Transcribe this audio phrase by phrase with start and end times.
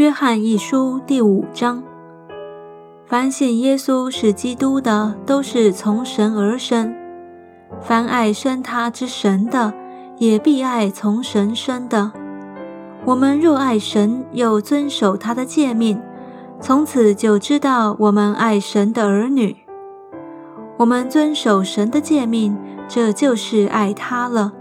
[0.00, 1.82] 约翰一书第五章：
[3.04, 6.94] 凡信耶稣是基督的，都是从神而生；
[7.82, 9.74] 凡爱生他之神的，
[10.16, 12.12] 也必爱从神生的。
[13.04, 16.00] 我们若爱神，又遵守他的诫命，
[16.62, 19.54] 从此就知道我们爱神的儿女。
[20.78, 22.56] 我们遵守神的诫命，
[22.88, 24.54] 这就是爱他了。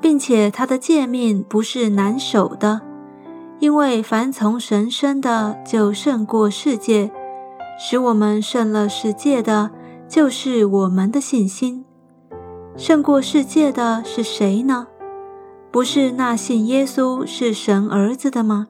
[0.00, 2.82] 并且他的诫命不是难守的，
[3.62, 7.12] 因为凡从神生的就胜过世界，
[7.78, 9.70] 使我们胜了世界的，
[10.08, 11.84] 就是我们的信心。
[12.76, 14.88] 胜过世界的是谁呢？
[15.70, 18.66] 不是那信耶稣是神儿子的吗？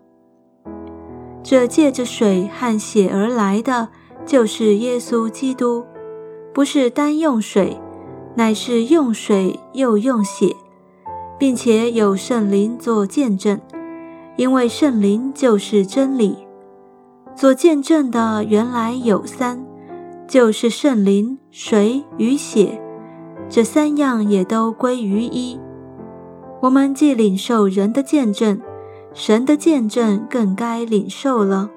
[1.43, 3.89] 这借着水和血而来的，
[4.27, 5.87] 就是耶稣基督，
[6.53, 7.81] 不是单用水，
[8.35, 10.55] 乃是用水又用血。
[11.39, 13.59] 并且有圣灵做见证，
[14.43, 16.37] 因为圣灵就是真理。
[17.37, 19.65] 所见证的原来有三，
[20.27, 22.83] 就是圣灵、水与血，
[23.49, 25.61] 这三样也都归于一。
[26.61, 28.61] 我们既领受人的见证，
[29.15, 31.71] 神的见证更该领受了，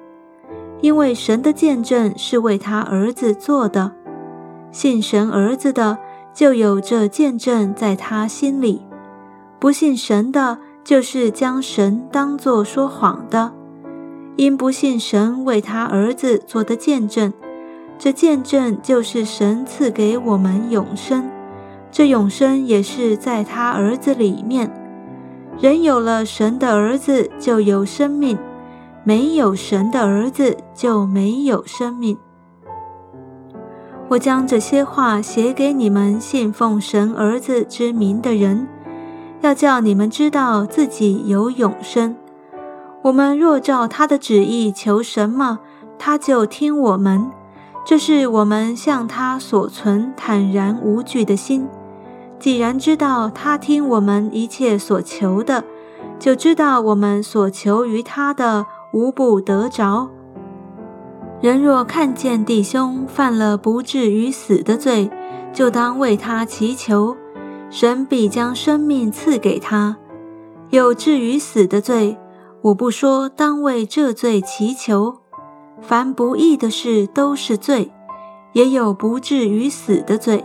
[0.80, 3.92] 因为神的见证是为他儿子做的。
[4.72, 5.96] 信神儿子的，
[6.34, 8.82] 就有这见证在他心里。
[9.60, 13.52] 不信神的，就是将神当作说谎的，
[14.36, 17.32] 因不信神为他儿子做的见证。
[17.98, 21.28] 这见证就是神赐给我们永生，
[21.90, 24.72] 这永生也是在他儿子里面。
[25.58, 28.36] 人有了神的儿子，就有生命；
[29.02, 32.16] 没有神的儿子，就没有生命。
[34.06, 38.68] 我将这些话写给你们信奉神儿子之名的人。
[39.46, 42.16] 要叫你们知道自己有永生。
[43.02, 45.60] 我们若照他的旨意求什么，
[46.00, 47.30] 他就听我们。
[47.84, 51.68] 这是我们向他所存坦然无惧的心。
[52.40, 55.62] 既然知道他听我们一切所求的，
[56.18, 60.10] 就知道我们所求于他的无不得着。
[61.40, 65.08] 人若看见弟兄犯了不至于死的罪，
[65.52, 67.16] 就当为他祈求。
[67.68, 69.96] 神必将生命赐给他，
[70.70, 72.16] 有至于死的罪，
[72.62, 75.18] 我不说当为这罪祈求。
[75.82, 77.92] 凡不义的事都是罪，
[78.52, 80.44] 也有不至于死的罪。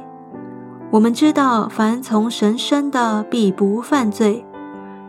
[0.89, 4.45] 我们知道，凡从神生的必不犯罪，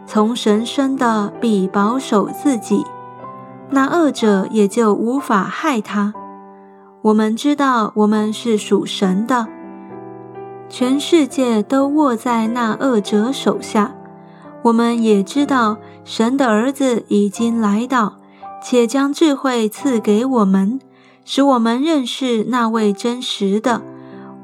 [0.07, 2.85] 从神生的必保守自己，
[3.71, 6.15] 那恶者也就无法害他。
[7.01, 9.49] 我们知道，我们是属神的。
[10.69, 13.95] 全世界都握在那恶者手下。
[14.63, 18.15] 我们也知道，神的儿子已经来到，
[18.63, 20.81] 且将智慧赐给我们，
[21.25, 23.83] 使我们认识那位真实的。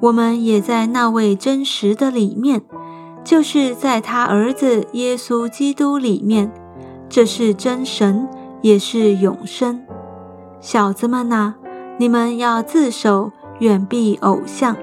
[0.01, 2.63] 我们也在那位真实的里面，
[3.25, 6.53] 就是在他儿子耶稣基督里面。
[7.09, 8.29] 这是真神，
[8.61, 9.83] 也是永生。
[10.61, 11.55] 小子们呐，
[11.99, 14.77] 你们要自守，远避偶像。